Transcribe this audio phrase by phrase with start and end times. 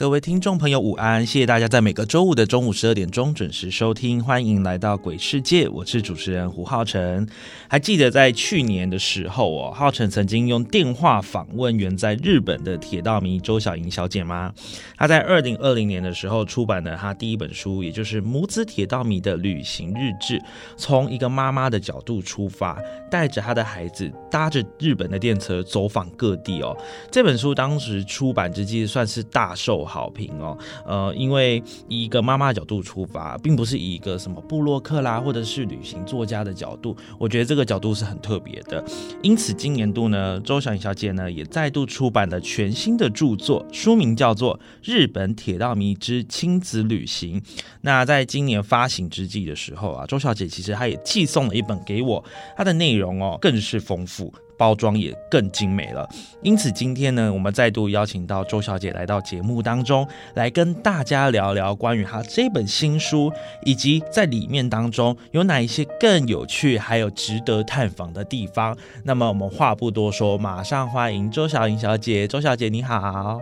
[0.00, 1.26] 各位听众朋友，午安！
[1.26, 7.28] 谢谢大家在每个周五的中午十二点钟准时收听，欢迎来到鬼世界，我是主持人胡浩辰。
[7.68, 14.50] 还记得在去年的时候哦，浩辰曾经用电话访问远在日本的铁道迷周小莹小姐吗？
[14.96, 20.40] 她在二零二零年的时候出版了她第一本书，也就是母子铁道迷的旅行日志，
[20.78, 26.74] 从一个妈妈的角度出发，带着她的孩子搭着日本的电车走访各地哦。
[27.10, 29.89] 这本书当时出版之际算是大受。
[29.90, 38.84] 好评哦，呃，因为以一个妈妈的角度出发，并不是以一个什么布洛克啦，或者是旅行作家的角度，我觉得这个角度是很特别的。
[39.22, 47.40] 因此，今年度呢，周小颖小姐呢也再度出版了全新的著作，书名叫做《日本铁道迷之亲子旅行》。
[47.80, 52.24] 那在今年发行之际的时候啊，周小姐其实她也寄送了一本给我，
[52.56, 54.32] 它的内容哦更是丰富。
[54.59, 56.07] 包装也更精美了，
[56.41, 63.31] 因此今天呢，我们再度邀请到周小姐来到节目当中，来跟大家聊聊关于她这本新书，
[63.65, 68.77] 以及在里面当中有哪一些更有趣，还有值得探访的地方。
[69.03, 72.27] 那么我们话不多说，马上欢迎周小莹小姐。
[72.27, 73.41] 周小姐你好。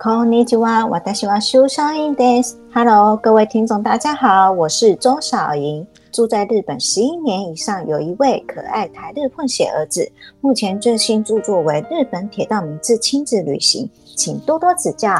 [0.00, 2.56] こんにちは、私は周小莹です。
[2.72, 5.86] Hello，各位听众大家好，我是周小莹。
[6.13, 10.09] 住在日本十一年以上，有一位可爱台日混血儿子。
[10.41, 13.85] 目前最新著作为《日本铁道名字亲子旅行》，
[14.15, 15.11] 请多多指教。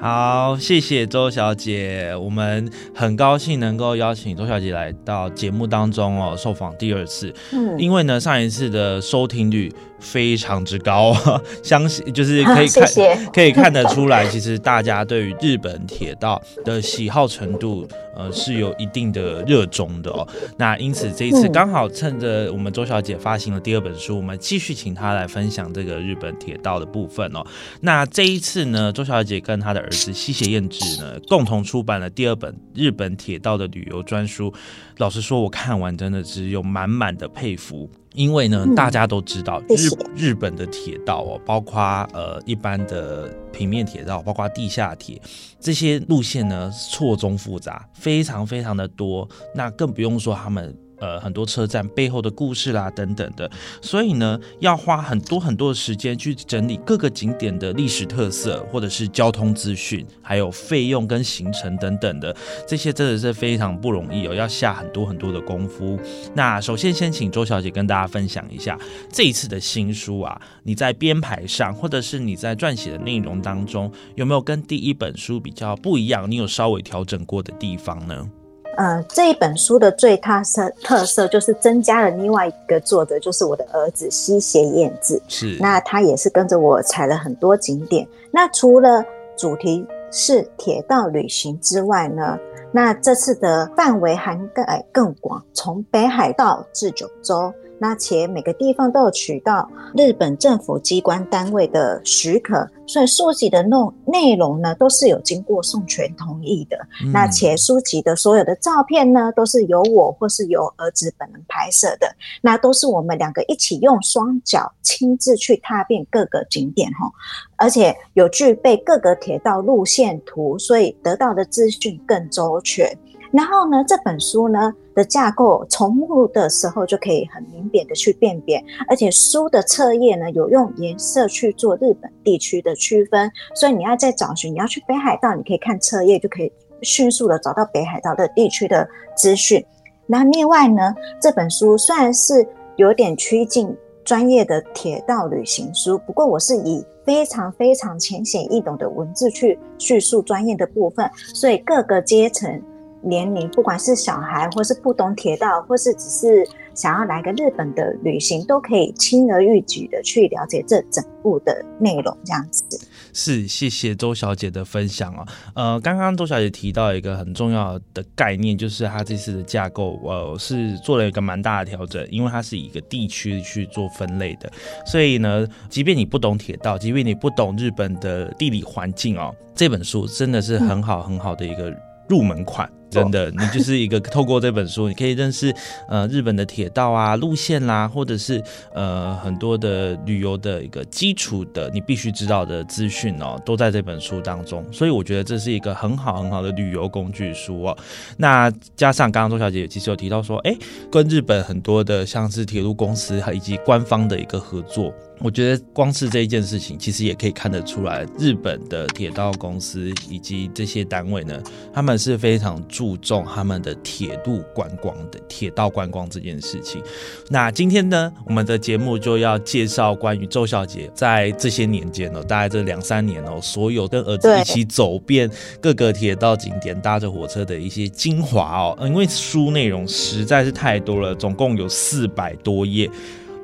[0.00, 7.32] 好，谢谢周小姐，我们很高兴能够邀请周小姐来到节目当中哦，受访第二次。
[7.52, 9.72] 嗯，因为呢，上一次的收听率。
[10.02, 11.16] 非常之高，
[11.62, 12.88] 相信就是可以 看
[13.32, 20.26] 可以看得出来，其实大家对于日本铁道的喜好程度，呃，是有一定的热衷的哦。
[20.58, 27.42] 那因此这一次刚好趁着我们周小姐发行了第二本书，我们继续请她来分享这个日本铁道的部分哦。
[27.80, 34.52] 那这一次呢，周小姐跟她的儿子西胁彦志呢，共同出版了第二本日本铁道的旅游专书。
[34.98, 37.88] 老实说，我看完真的只有满满的佩服。
[38.14, 41.80] 因为呢，大家都知道日日本的铁道哦，包括
[42.12, 45.20] 呃一般的平面铁道，包括地下铁
[45.60, 49.28] 这些路线呢，错综复杂，非常非常的多。
[49.54, 50.76] 那更不用说他们。
[51.02, 62.32] 呃，很多车站背后的故事啦，等等的，所以呢，要花很多很多的时间去整理各个景点的历史特色，或者是交通资讯，还有费用跟行程等等的，
[62.68, 65.98] 这些真的是非常不容易哦，要下很多很多的功夫。
[66.36, 68.78] 那首先先请周小姐跟大家分享一下
[69.10, 76.30] 这一次的新书啊，你在编排上，或者是你在撰写的内容当中，有没有跟第一本书比较不一样？
[76.30, 78.30] 你有稍微调整过的地方呢？
[78.76, 85.20] 呃，这一本书的最特色特色就是增加了另外一个作者，就是我的儿子西胁彦子。
[85.28, 88.06] 是，那他也是跟着我踩了很多景点。
[88.30, 89.04] 那除了
[89.36, 92.38] 主题是铁道旅行之外呢，
[92.72, 97.52] 那这次的范围涵盖更广，从北海道至九州。
[97.82, 103.76] 那且每个地方都有取到日本政府机关单位的许可，所以书籍的内
[104.06, 106.78] 内容呢都是有经过授权同意的。
[107.12, 112.06] 那且书籍的所有的照片呢都是由我或是由儿子本人拍摄的，
[112.40, 117.10] 那都是我们两个一起用双脚亲自去踏遍各个景点哈，
[117.56, 122.96] 而且有具备各个铁道路线图，所以得到的资讯更周全。
[123.32, 136.52] 然后呢，这本书呢的架构从目录的时候就可以很明显的去辨别，而且书的侧页呢有用颜色去做日本地区的区分，所以你要在找寻你要去北海道，你可以看侧页就可以
[136.82, 138.86] 迅速的找到北海道的地区的
[139.16, 139.64] 资讯。
[140.06, 142.46] 那另外呢，这本书虽然是
[142.76, 143.74] 有点趋近
[144.04, 152.62] 专业的铁道旅行书，不过我是以非常非常浅显易懂的文字去叙述专业的部分，所以各个阶层。
[153.02, 162.64] 年龄，不管是小孩，或是不懂铁道，或是只是想要来个日本的旅行，都可以轻而易举的去了解这整部的内容，这样子。
[163.12, 165.26] 是，谢谢周小姐的分享啊。
[165.54, 174.50] 呃，刚刚周小姐提到一个很重要的概念，就是她这次的架构，呃，是做了一个蛮大的调整，因为它是一个地区去做分类的，
[174.86, 181.70] 所以呢，即便你不懂铁道，即便你不懂日本的地理环境哦，这本书真的是很好很好的一个
[182.08, 182.70] 入门款。
[182.92, 185.54] 真的，你就是一个透过这本书，你可以认识
[185.88, 188.42] 呃日本的铁道啊路线啦，或者是
[188.74, 194.64] 呃很多的旅游的一个基础的你必须知道的资讯哦，都在这本书当中。
[194.72, 197.76] 所以我觉得这是一个很好很好的旅游工具书哦。
[198.16, 200.54] 那加上刚刚周小姐其实有提到说，哎，
[200.90, 204.92] 跟日本很多的像是铁路公司以及官方的一个合作。
[205.18, 211.40] 我觉得光是这一件事情，其实也可以看得出来，日本的铁道公司以及这些单位呢，
[211.72, 216.82] 他们是非常注重他们的铁路观光的铁道观光这件事情。
[217.28, 225.30] 那今天呢，我们的节目就要介绍关于周小姐在这些年间哦，大概这两三年哦，所有跟儿子一起走遍
[225.60, 228.76] 各个铁道景点、搭着火车的一些精华哦。
[228.84, 232.90] 因为书内容实在是太多了，总共有四百多页。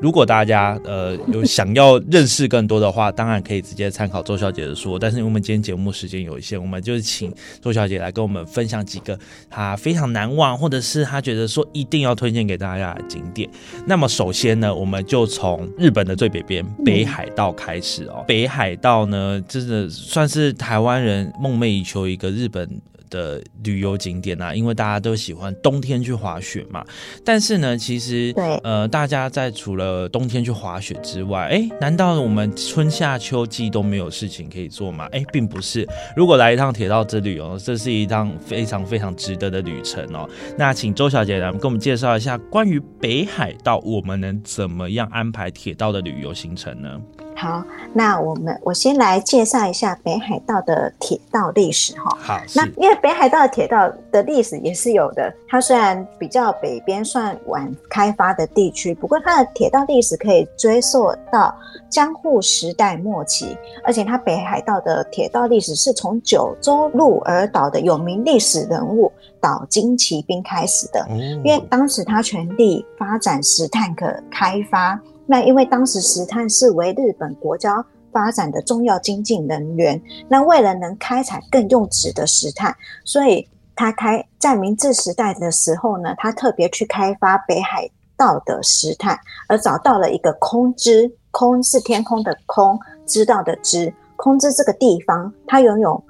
[0.00, 4.98] 如果大家呃有想要认识更多的话，当然可以直接参考周小姐的书。
[4.98, 9.18] 但是因为我们今天节目时间有限，我们就请周小姐来跟我们分享几个
[9.50, 13.48] 她非常难忘，或者是她觉得说一定要推荐给大家的景点。
[13.86, 18.24] 那么首先呢，我们就从日本的最北边北海道开始哦。
[18.26, 22.68] 北海道呢，真的算是台湾人梦寐以求一个日本。
[23.10, 26.84] 的旅游景点啊，因为大家都喜欢冬天去滑雪嘛。
[27.24, 35.08] 但是呢，其实对呃，大家在除了冬天去滑雪之外，哎，难道我们春夏秋季都没有事情可以做吗？
[35.12, 35.86] 哎，并不是。
[36.16, 40.28] 如果来一趟铁道之旅哦，这是一趟非常非常值得的旅程哦。
[40.56, 47.00] 那请周小姐来跟我们介绍一下关于北海道，我们能怎么样安排铁道的旅游行程呢？
[47.38, 47.62] 好，
[47.92, 52.18] 那我们我先来介绍一下北海道的铁道历史哈。
[52.20, 61.54] 好，那因为北海道的铁道的历史也是有的，它虽然比较北边算晚开发的地区，不过它的铁道历史可以追溯到
[61.88, 71.06] 江户时代末期，而且它北海道的铁道历史是从九州鹿儿岛的有名历史人物岛津骑兵开始的，
[71.44, 75.00] 因为当时他全力发展石炭可开发。
[75.30, 83.46] 那因为当时石炭是为日本国家发展的重要经济能源，那为了能开采更用纸的石炭，所以
[83.76, 96.02] 他开在明治时代的时候呢，他特别去开发北海道的石炭，而找到了一个空知，空是天空的空，知道的知，空知这个地方，它拥有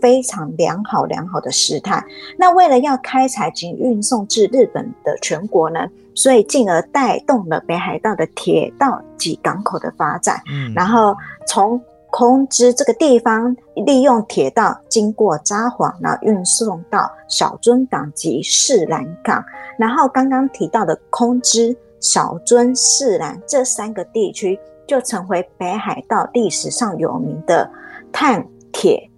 [0.00, 2.04] 非常良好良好的石炭。
[2.38, 5.80] 那为了要开采及运送至日本的全国呢？
[6.14, 10.40] 所以，进而带动了北海道的铁道及港口的发展。
[10.50, 11.14] 嗯，然后
[11.46, 11.78] 从
[12.10, 13.54] 空知这个地方，
[13.84, 19.44] 利用铁道经过札幌，然后运送到小樽港及士兰港。
[19.78, 27.70] 然后刚刚提到的空知、小樽、士兰这三个地区，就成为北海道历史上有名的
[28.10, 28.42] 碳
[28.72, 29.15] 铁港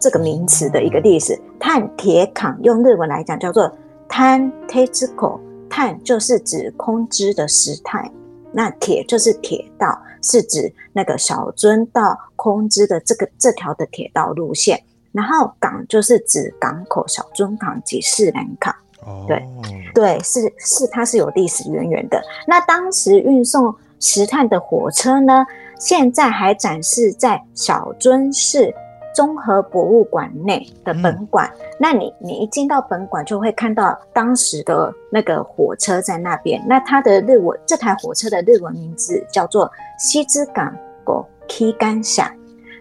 [0.00, 1.38] 这个名词的一个历史。
[1.58, 3.70] 碳铁港用日文来讲叫做
[4.08, 5.40] 碳铁之口。
[5.70, 8.10] 碳就是指空知的石炭，
[8.52, 14.82] 那铁就是铁道，是指那个小樽到空知的这个这条的铁道路线。
[15.12, 18.74] 然后港就是指港口小樽港及士兰港。
[19.02, 19.46] 哦，对
[19.94, 22.20] 对，是是，它是有历史渊源的。
[22.46, 25.46] 那当时运送石炭的火车呢，
[25.78, 28.74] 现在还展示在小樽市。
[29.18, 36.64] 综合博物馆内的本馆，那你你一进到本馆，就会看到当时的那个火车在那边。
[36.68, 40.72] 那它的日文，这台火车的日文名字叫做西之港
[41.02, 42.32] 国 K 干下。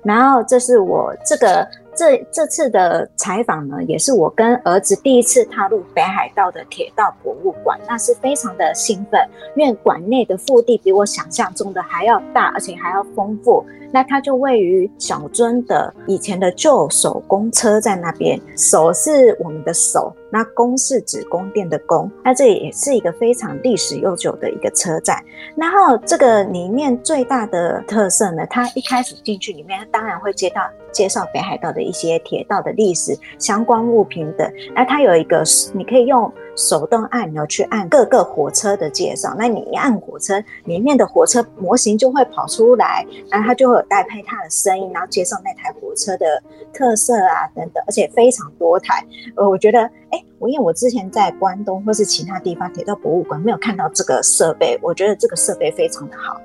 [0.03, 1.67] 然后这是我这个。
[1.99, 9.19] 这这次的采访呢，也是我跟儿子第一次踏入北海道的铁道博物馆，那是非常的兴奋，
[9.55, 13.65] 因为馆内的腹地比我想象中的还要大，而且还要丰富。
[13.91, 20.13] 那它就位于小樽的以前的旧手工车站那边，手是我们的手。
[20.29, 25.23] 那宫是指宫殿的宫，那这也是一个非常历史悠久的一个车站。
[25.55, 34.51] 然后这个里面最大的特色呢，它一开始进去里面，当然会接到介绍北海道的一些铁道的历史相关物品等。
[34.75, 35.43] 那它有一个，
[35.73, 39.33] 你可以用手动按钮去按各个火车的介绍。
[39.37, 46.41] 那你一按火车里面的火车模型就会跑出来，然后它就会有带配它的声音，然后介绍那台火车的
[46.73, 49.03] 特色啊等等，而且非常多台。
[49.35, 56.39] 呃，我觉得，哎，我因为我之前在关东或是其他地方铁道博物馆没有看到这个设备，我觉得这个设备非常的好。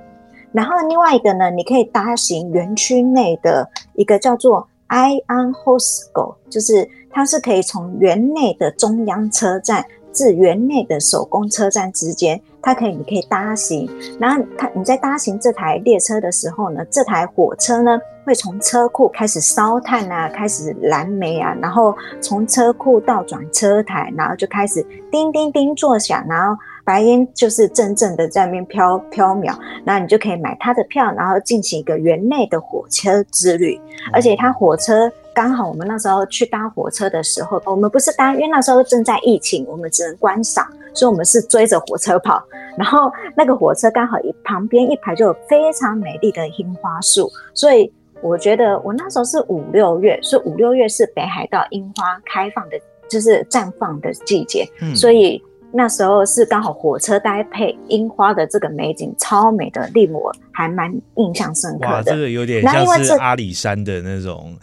[0.53, 13.89] 然后另外一个呢，你可以搭行园区内的一个叫做 Ion Hosgo，就是它是可以从园内的中央车站至园内的手工车站之间，它可以你可以搭行。
[14.19, 26.57] 然后它你在搭行这台列车的时候呢，这台火车呢会从车库开始烧炭啊，开始燃煤啊，然后从车库到转车台，然后就开始叮叮叮作响，然后。
[26.85, 33.81] 白烟就是阵阵的在那边飘飘渺，那你就可以买它的票，然后进行一个园内的火车之旅。
[34.13, 42.43] 而且它火车刚好我们那时候去搭火车的时候，我们不是搭，因为那时候正在疫情，我们只能观赏，所以我们是追着火车跑。
[42.77, 55.43] 然后那个火车刚好一旁边一排就有非常美丽的樱花树，所以我觉得我那时候是五六月，所以五六月是北海道樱花开放的，就是绽放的季节，嗯所以。
[55.75, 61.89] 那时候是刚好火车搭配樱花的这个美景超美的，令我还蛮印象深刻的。
[61.89, 64.55] 哇，这个有点像是阿里山的那种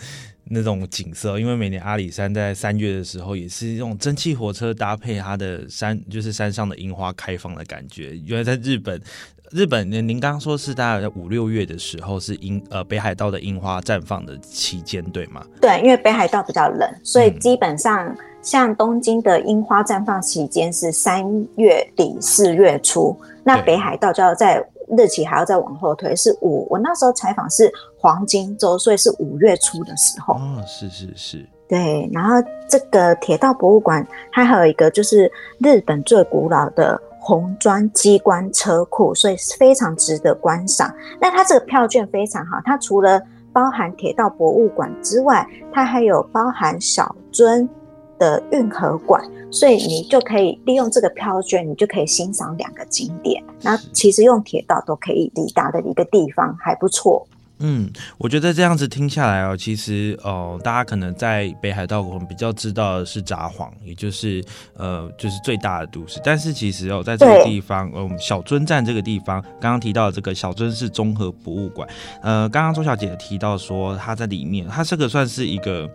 [0.50, 8.15] 那种景色，因为每年阿里山在三月的时候也是用蒸汽火车搭配它的山，就是山上的樱花开放的感觉。
[8.25, 9.01] 原来在日本，
[9.51, 15.46] 日本您您刚刚说是大概五六月的时候是樱呃北海道的樱花绽放的期间，对吗？
[15.62, 18.15] 对，因为北海道比较冷，所以基本上。
[18.41, 21.25] 像东京的樱花绽放期间是三
[21.58, 23.13] 月底四月初，
[23.44, 24.65] 那北海道就要在
[24.98, 26.67] 日期还要再往后推，是五。
[26.69, 30.36] 我那时候采访是黄金周，所以是五月初的时候。
[30.36, 32.10] 哦，是是是，对。
[32.13, 32.36] 然后
[32.67, 40.93] 这个铁道博物馆它还有一个就是日本最古老的红砖机关车库，所以非常值得观赏。
[41.19, 47.67] 那它这个票券非常好，它除了包含铁道博物馆之外，它还有包含小樽。
[48.19, 53.43] 的运河馆，所以你就可以利用这个票券，你就可以欣赏两个景点。
[53.61, 57.25] 那其实用铁道都可以抵达的一个地方，还不错。
[57.61, 64.41] 嗯，我觉得这样子听下来哦，其实哦，大家可能在北海道我们比较知道的是札幌，也就是
[64.77, 66.21] 呃，就是最大的都市。
[66.23, 71.85] 但是其实哦，在这个地方，呃，小樽站这个地方，刚刚提到这个小樽市综合博物馆，
[72.21, 75.89] 呃，刚刚周小姐提到说，它在里面，它这个算是一个。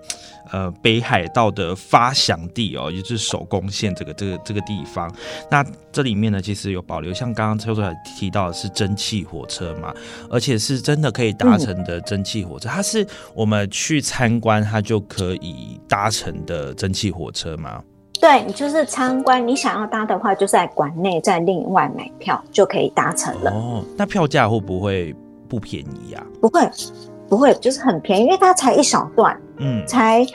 [0.52, 5.10] 呃，北海道的发祥地哦，也就是手工线这个这个这个地方。
[5.50, 9.92] 那这里面呢，其实有保留，像刚刚邱总提到的是蒸汽火车嘛，
[10.30, 12.68] 而且是真的可以搭乘的蒸汽火车。
[12.68, 17.82] 它是我们去参观，它就可以搭乘的蒸汽火车吗？
[18.20, 23.50] 对，你就是参观，你想要搭的话，就在馆内再另外买票就可以搭乘了。
[23.50, 25.14] 哦，那票价会不会
[25.48, 26.26] 不便宜呀？
[26.40, 26.60] 不会。
[27.28, 30.26] 不会，就是很便宜，因为它才一小段，嗯，才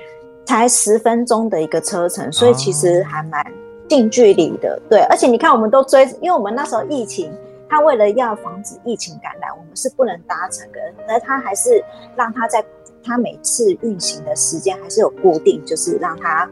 [0.45, 3.45] 才十分钟的一个车程，所以其实还蛮
[3.87, 4.81] 近距离的。
[4.89, 7.31] 对，而且你看，我们都追，因为我们那时候疫情，
[7.69, 11.83] 他为了要防止疫情感染，我们是不能搭乘的，而他还是
[12.15, 12.63] 让他在
[13.03, 16.49] 他每次运行的时间还是有固定，就是让他。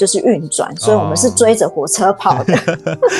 [0.00, 2.54] 就是运转，所以我们是追着火车跑的。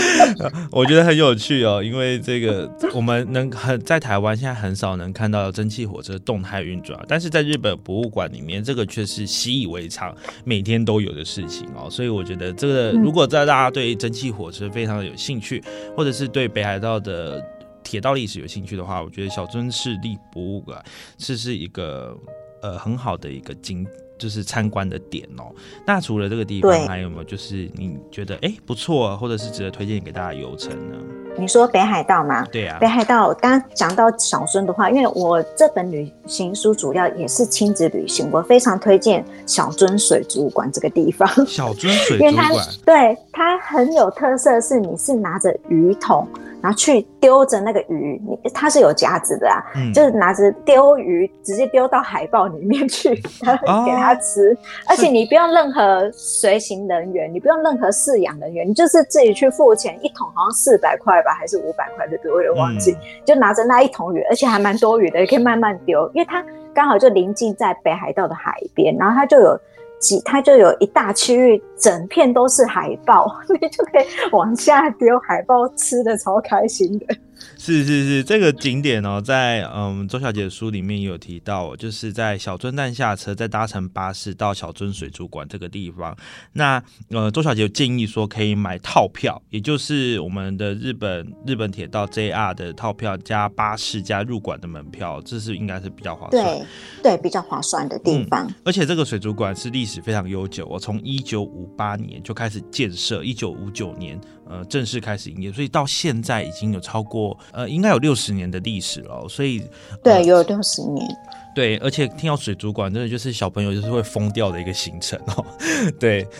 [0.72, 11.86] 我觉得很有趣哦，因为这个我们能很在台湾现在很少能看到蒸汽火车动态运转，但是在日本博物馆里面，这个却是习以为常，每天都有的事情哦。
[11.90, 15.62] 所以我觉得这个如果在大家对蒸汽火车非常的有兴趣，
[15.94, 17.44] 或者是对北海道的
[17.84, 20.82] 铁道历史有兴趣的话，我觉得小樽市立博物馆
[21.18, 22.16] 是是一个
[22.62, 23.86] 呃很好的一个景。
[24.20, 25.50] 就是参观的点哦。
[25.84, 30.96] 那除了这个地方，还有没有就是你觉得哎不错，或者是值得推荐给大家游程呢？
[31.38, 32.44] 你说北海道吗？
[32.52, 33.32] 对啊，北海道。
[33.34, 41.26] 刚刚讲到小樽的话，因为我这本旅行书主要也是亲子旅行，我非常推荐小樽水族馆这个地方。
[41.46, 46.28] 小樽水族馆，对它很有特色，是你是拿着鱼桶。
[46.62, 49.62] 然后去丢着那个鱼，你它是有夹子的啊，
[49.94, 53.14] 就是拿着丢鱼，直接丢到海豹里面去，
[53.44, 54.56] 给它吃。
[54.88, 62.96] 而且你不用任何随行人员，你不用任何饲养人员，你就是自己去付钱，一桶好像四百块吧，还是五百块的，我有点忘记。
[63.24, 69.58] 就拿着那一桶鱼，而且还蛮多鱼的，也可以慢慢丢，因为它刚好就临近在北海道的海边，然后它就有
[70.00, 77.06] 几，它就有一大区域整片都是海豹， 你就可以往下丢海豹，吃的超开心的。
[77.56, 86.16] 是是是，这个景点哦，在嗯周小姐的书里面也有提到，就是在小樽站下车，再搭乘巴士到小樽水族馆这个地方。
[86.52, 96.42] 那呃，周小姐建议说可以买套票，也就是我们的日本日本铁道 JR 的套票加巴士加入馆的门票，这是应该是比较划算。
[96.44, 96.66] 对
[97.02, 98.50] 对，比较划算的地方。
[98.64, 104.18] 而且这个水族馆是历史非常悠久，我从一九五八年就开始建设，一九五九年。
[104.50, 109.26] 呃，正式开始营业，所以到现在已经有超过呃，应该有六十年的历史了。
[109.28, 109.62] 所以
[110.02, 111.06] 对，有六十年。
[111.54, 115.44] 对，而且听到水族馆，真的就是小朋友就是会疯掉的一个行程哦。
[115.98, 116.26] 对。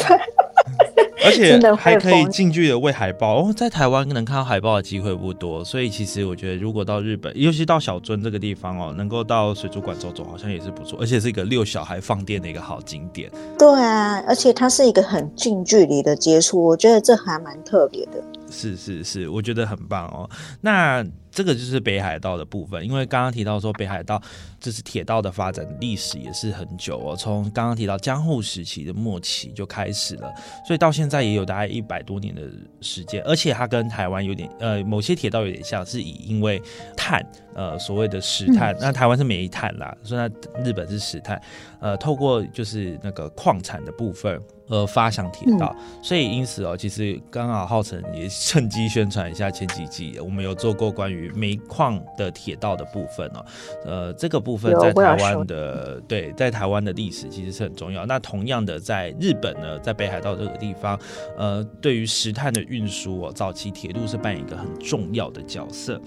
[1.23, 13.30] 而且还可以近距离的喂海豹哦，在台湾能看到海豹的机会不多，所以其实我觉得如果到日本，尤其到小樽这个地方哦，能够到水族馆走走，好像也是不错，而且是一个遛小孩放电的一个好景点。
[13.59, 18.12] 对啊，而且它是一个很近距离的接触，我觉得这还蛮特别的。
[18.50, 20.28] 是是是，我觉得很棒哦。
[20.61, 24.20] 那这个就是北海道的部分，因为刚刚提到说北海道
[24.58, 30.32] 这是铁道的发展历史也是很久哦，从刚刚提到江户时期的末期就开始了，
[30.66, 32.42] 所以到现在也有大概一百多年的
[32.80, 36.60] 时间，而且它跟台湾有点呃某些铁道有点像，是以因为
[36.96, 41.40] 碳呃所谓的石炭，那台湾是煤炭啦，所以那日本是石炭，
[41.80, 44.40] 呃透过就是那个矿产的部分。
[44.70, 53.45] 呃，发向铁道，所以因此哦，其实刚好浩辰也趁机宣传一下前几季我们有做过关于煤矿的铁道的部分哦。
[53.85, 58.07] 呃，这个部分在台湾的对，在台湾的历史其实是很重要。
[58.07, 60.99] 那同样的，在日本呢，在北海道这个地方，
[61.37, 66.00] 呃，对于石炭的运输哦，早期铁路是扮演一个很重要的角色。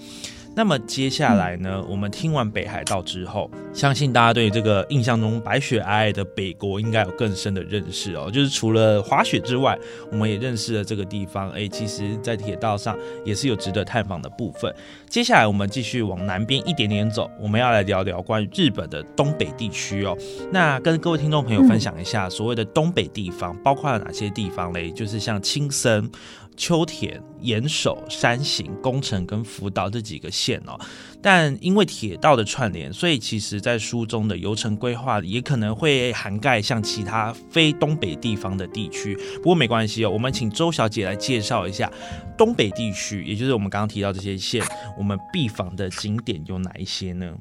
[0.56, 1.84] 那么接下来呢？
[1.88, 8.30] 我们听完北海道之后，相信大家对这个印象中白雪皑皑的北国应该有更深的认识哦。
[8.32, 9.76] 就是除了滑雪之外，
[10.12, 11.50] 我们也认识了这个地方。
[11.50, 14.72] 哎，其实，在铁道上也是有值得探访的部分。
[15.08, 20.16] 接下来我们继续往南边一点点走，我们要来聊聊关于日本的东北地区哦。
[20.52, 24.92] 那跟各位听众朋友分享一下，所谓的东北地方包括了哪些地方嘞？
[24.92, 26.08] 就是像青森。
[26.56, 30.78] 秋田、岩手、山形、宫城跟福岛这几个县哦，
[31.20, 39.16] 但因为铁道的串联，所以其实在书中的游程规划也可能会涵盖像其他非东北地方的地区。
[39.36, 41.90] 不过没关系哦，我们请周小姐来介绍一下
[42.36, 44.62] 东北地区，也就是我们刚刚提到这些县，
[44.96, 47.32] 我们必访的景点有哪一些呢？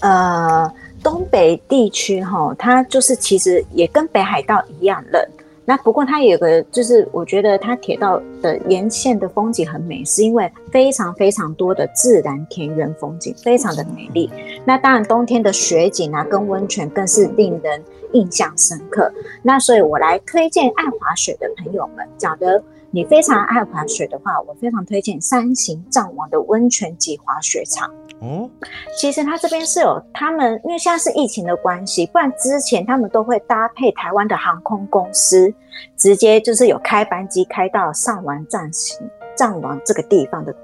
[0.00, 0.72] 呃，
[1.02, 5.22] 东北地区哈，它就是其实也跟北海道一样冷。
[5.68, 14.30] 那不过它有个，就是我觉得它铁道的沿线的风景很美，是因为非常非常多的自然田园风景，非常的美丽。
[14.64, 19.12] 那当然冬天的雪景啊，跟温泉更是令人印象深刻。
[19.42, 22.48] 那所以我来推荐爱滑雪的朋友们，假如
[22.90, 27.90] 你非常爱滑雪的话，我非常推荐三行藏王的温泉级滑雪场。
[28.22, 28.50] 嗯，
[28.98, 35.52] 其实它这边是有他们，因为现在是疫情的关系，不然之前他们都会搭配台湾的航空公司，
[35.96, 38.98] 直接就是有开班机开到上完藏行
[39.36, 40.54] 藏王这个地方的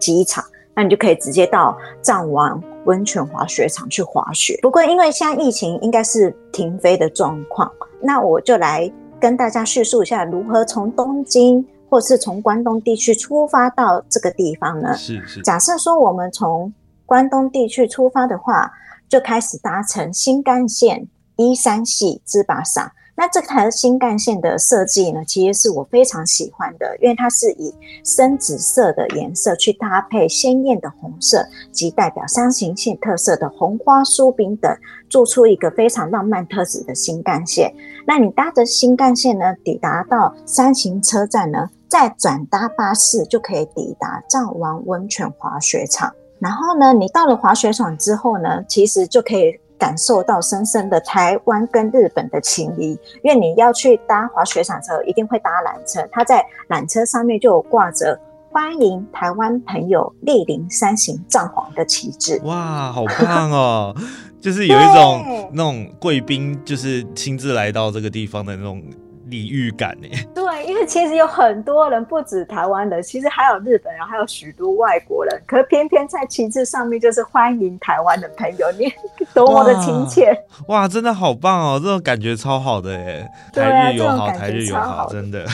[0.00, 0.42] 机场，
[0.74, 4.58] 那你就可以直接到藏王温泉滑雪场去滑雪。
[4.62, 7.70] 不过因为现在疫情应该是停飞的状况，
[8.00, 14.96] 那我就来跟大家叙述一下如何从东京或是从关东地区出发到这个地方呢？
[14.96, 16.74] 是是，假设说我们从
[17.06, 18.68] 关东地区出发的话，
[19.08, 22.92] 就开始搭乘新干线一三系之巴萨。
[23.16, 27.72] 那这台新干线的设计呢，其实是我非常喜欢的，因为它是以
[28.04, 34.76] 深紫色的颜色去搭配鲜艳的红色及代表山形线特色的红花酥饼等，
[35.08, 37.72] 做出一个非常浪漫特质的新干线。
[38.04, 46.12] 那你搭着新干线呢，抵达到山形车站呢，再转搭巴士就可以抵达藏王温泉滑雪场。
[46.40, 52.98] 然后呢，你到了滑雪场之后呢，其实就可以感受到深深的台湾跟日本的情谊。
[53.22, 58.18] 因为你要去搭滑雪场的时候，一定会搭缆车，它在缆车上面就有挂着
[58.50, 62.40] “欢迎台湾朋友莅临三行藏皇”的旗帜。
[62.44, 63.94] 哇，好棒哦！
[64.40, 68.82] 就是有一种那种贵宾，就是亲自来到这个地方的那种。
[69.28, 70.08] 礼遇感呢？
[70.34, 75.40] 对，因为其实有很多人，不止台湾人，其实还有日本人，还有许多外国人。
[75.46, 78.92] 可偏偏在旗帜上面就是欢迎台湾的朋友，你
[79.32, 80.36] 多么的亲切！
[80.68, 85.44] 哇，真的好棒哦，这种感觉超好的哎，台日友好，台日友好，真的。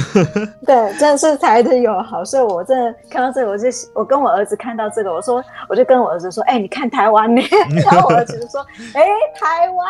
[0.67, 7.43] 对，真的是台日友好，所以我真的看到这个，我就我跟我儿子看到这个，我说，我就跟我儿子说，哎，你看台湾呢？
[7.85, 8.61] 然后我儿子就说，
[8.95, 9.03] 哎，
[9.39, 9.89] 台湾，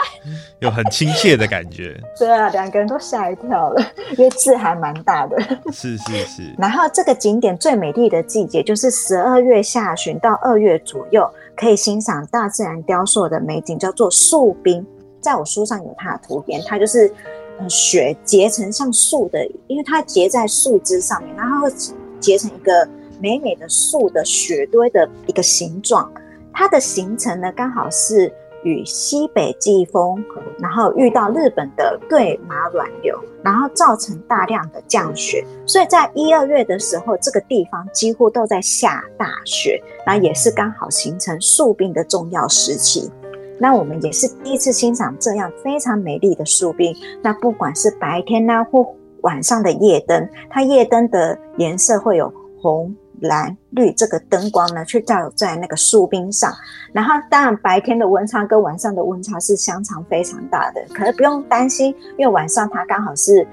[0.60, 1.94] 有很亲切的感觉。
[2.18, 3.70] 对啊，两个人都吓一跳。
[3.70, 3.82] 了，
[4.16, 5.36] 因为字还蛮大的。
[5.72, 6.54] 是是是。
[6.58, 14.86] 然后这个景点最美丽的季节就是十二月下旬到二月左右，可以欣赏大自然雕塑的美景，叫做树冰。
[15.20, 17.12] 在我书上有它的图片，它就是
[17.58, 21.72] 呃雪结成像树的，因为它结在树枝上面，然后会
[22.18, 22.88] 结成一个
[23.20, 26.10] 美美的树的雪堆的一个形状。
[26.52, 28.32] 它的形成呢，刚好是。
[28.62, 30.22] 与西北季风，
[30.58, 43.10] 然后遇到日本的对马暖流，然后造成大量的降雪，所以在一二月的时候，这个地方几乎都在下大雪，那也是刚好形成树冰的重要时期。
[43.58, 46.94] 那我们也是第一次欣赏这样非常美丽的树冰。
[47.22, 48.86] 那不管是白天呢，或
[49.20, 52.94] 晚上的夜灯，它夜灯的颜色会有红。
[53.20, 56.52] 蓝绿这个灯光呢，去照在那个树冰上，
[56.92, 63.46] 然后当然白天的温差跟晚上的温差是相差非常大的，可是不用担心，因为晚上它刚好是。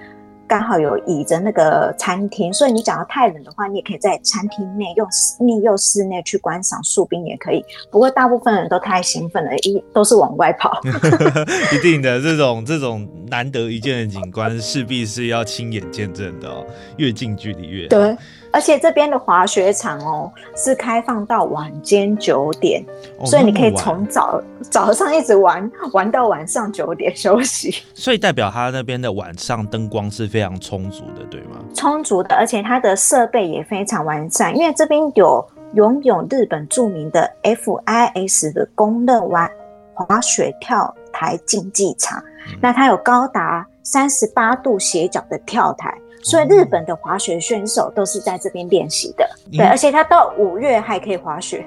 [0.49, 5.05] 刚好有倚着那个餐厅，所以你讲到太冷的话，你也可以在餐厅内用
[5.41, 7.61] 利用室内去观赏树冰也可以。
[7.91, 10.79] 不过大部分人都太兴奋了，一都是往外跑。
[11.75, 18.15] 一定的，这种这种难得一见的景观，势必是要亲眼见证的哦，越近距离越对。
[18.51, 22.83] 而且这边的滑雪场哦，是开放到晚间九点，
[23.25, 27.75] 所以你可以从早早上一直玩玩到晚上九点休息。
[27.93, 31.57] 所以代表他那边的晚上灯光是非常充足的，对吗？
[31.73, 39.49] 充足的，而且它的设备也非常完善，因为这边有拥有日本著名的 FIS 的公认玩
[39.93, 42.23] 滑雪跳台竞技场，
[42.61, 45.93] 那它有高达三十八度斜角的跳台。
[46.21, 51.65] 所以日本的滑雪选手都是在这边练习的，对，而且他到五月还可以滑雪，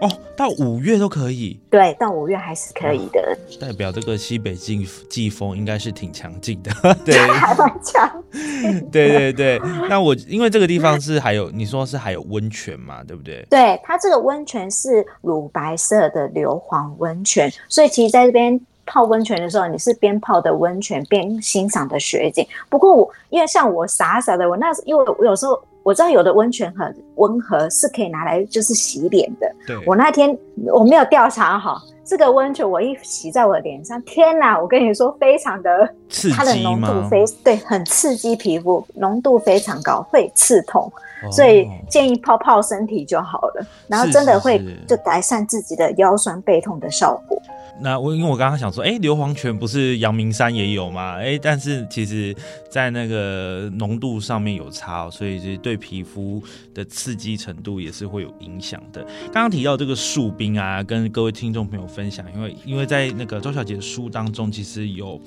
[0.00, 6.70] 哦，到五月都可以，对，到五月还是可以的，代表这个西北季季风应该是挺强劲的，
[7.04, 8.22] 对，还蛮强，
[8.92, 9.60] 对对对。
[9.88, 13.44] 那我因为这个地方是还有你说是还有温泉嘛，对不对？
[13.50, 18.60] 对，它这个温泉是乳白色的硫磺温泉，所以其实在这边。
[18.86, 22.46] 泡温泉的时候，你是边泡的温泉边欣赏的雪景。
[22.70, 29.52] 不过我因为像我傻傻的，我那因为我有时候我知道有的温泉很温和，是可以拿来就是洗脸的。
[29.66, 30.36] 对，我那天
[30.72, 34.58] 我没有调查好这个温泉，我一洗在我脸上，天哪！
[34.60, 40.90] 我跟你说，非常的刺激它的浓度非对，很刺激皮肤，浓度非常高，会刺痛，
[41.32, 43.66] 所以建议泡泡身体就好了。
[43.88, 47.40] 然后真的会就改善自己的腰酸背痛的效果。
[47.80, 51.16] 那我因为我刚刚想说，哎，硫磺泉不是阳明山也有吗？
[51.18, 52.34] 哎，但是其实
[52.70, 56.42] 在那个浓度上面有差，所以是对皮肤
[56.74, 59.02] 的刺激程度也是会有影响的。
[59.32, 65.20] 刚刚提到这个树冰啊，跟各位听众朋友分享，因为因为在那个周小姐的书当中，其实有。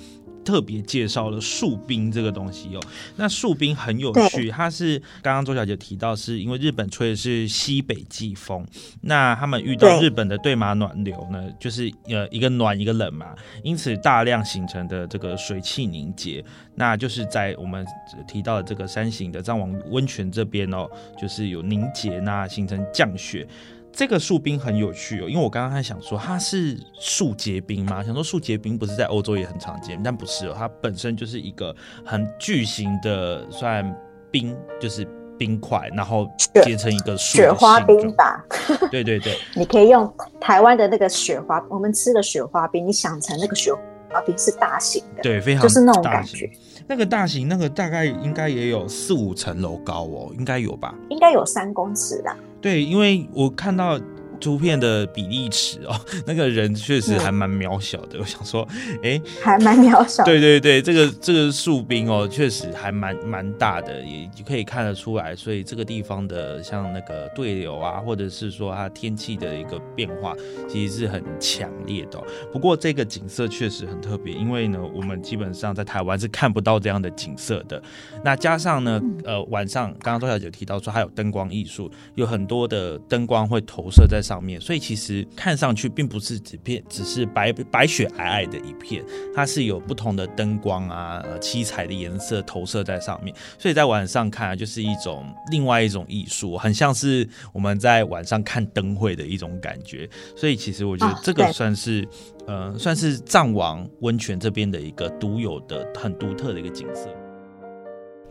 [0.49, 2.81] 特别介绍了树冰这个东西哦，
[3.17, 8.65] 那树冰很有趣，它是刚刚周小姐提到，是因为日本吹的是西北季风，
[9.01, 13.27] 那他们遇到日本的对马暖流呢，就是呃一个暖一个冷嘛，
[13.63, 17.85] 因此大量形成的这个水汽凝结，那就是在我们
[18.27, 20.89] 提到的这个山形的藏王温泉这边哦，
[21.21, 23.47] 就是有凝结，那形成降雪。
[23.91, 28.03] 这个树冰很有趣哦，因为我刚刚还想说它是树结冰吗？
[28.03, 31.75] 想说树结冰不是在欧洲也很常见，但不是哦，它本身就是一个
[32.05, 33.83] 很巨型的算
[34.31, 35.05] 冰，就是
[35.37, 36.29] 冰块，然后
[36.63, 38.45] 结成一个雪花冰吧。
[38.89, 43.73] 对对对，你可以用台湾的那个雪花，我们吃的雪花冰，你想成那个雪
[44.11, 46.49] 花冰是大型的，对，非常就是那种感觉。
[46.87, 50.95] 那个大型，那个大概应该也有四五层楼高哦，应该有吧？
[51.09, 52.35] 应该有三公尺的。
[52.61, 53.99] 对，因为我看到。
[54.39, 58.17] 图片的比例尺哦， 那个人确实还蛮渺小的。
[58.19, 58.65] 我想说，
[59.03, 60.23] 哎，还蛮渺小。
[60.23, 65.35] 对对对，这个这个树冰哦，确实还蛮蛮大的，也可以看得出来。
[65.35, 70.33] 所以这个地方的像那个对流啊，或者是说它天气的一个变化，
[70.69, 72.21] 其实是很强烈的。
[72.51, 77.81] 不过这个景色确实很特别，因为呢，我们基本上在台湾是看不到这样的景色的。
[78.23, 84.21] 那加上呢，呃，晚上刚刚周小姐提到说还有灯光艺术，有很多的灯光会投射在。
[84.29, 100.07] 上面，所以其实看上去并不是只片，只是白白雪皑皑的一片，它是有不同的灯光啊，呃，七彩的颜色投射在上面，所以在晚上看啊，就是一种另外一种艺术，很像是我们在晚上看灯会的一种感觉。
[100.35, 102.07] 所以其实我觉得这个算是，
[102.45, 107.09] 呃，算是藏王温泉这边的一个独有的、很独特的一个景色。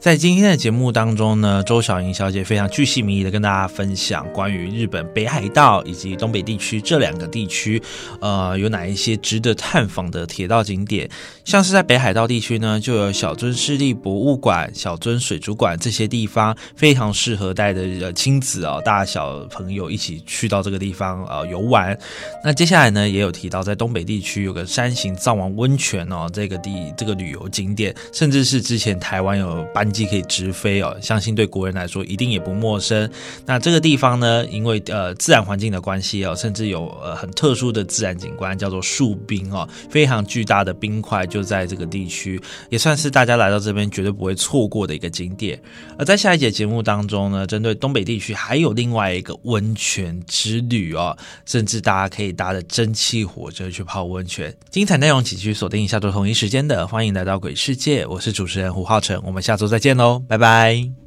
[0.00, 7.82] 在今天的节目当中呢，周小莹小姐非常巨细靡遗的跟大家分享关于日本北海道以及东北地区这两个地区，
[8.20, 11.10] 呃，有哪一些值得探访的铁道景点。
[11.44, 21.98] 像是在北海道地区呢，就有小樽市立博物馆、小樽水族馆这些地方，非常适合带着亲子哦，大小朋友一起去到这个地方呃游玩。
[22.44, 29.98] 那接下来呢，也有提到在东北地区有个山形藏王温泉哦，这个地这个旅游景点，甚至是之前台湾有班。
[29.98, 33.10] 机可以直飞哦，相信对国人来说一定也不陌生。
[33.46, 45.60] 那这个地方呢，因为呃自然环境的关系哦，甚至有呃很特殊的自然景观，叫做树冰哦，非常巨大的冰块就在这个地区，也算是大家来到这边绝对不会错过的一个景点。
[45.98, 54.54] 而在下一节节目当中呢，针对东北地区还有另外一个温泉之旅哦，甚至大家可以搭着蒸汽火车去泡温泉。
[54.70, 59.77] 精彩内容请去锁定下周同一时间的，欢迎来到鬼世界，我是主持人胡浩辰，我们下周再。
[59.78, 60.98] 再见喽，拜拜。